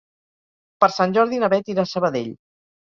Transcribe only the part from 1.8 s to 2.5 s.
a Sabadell.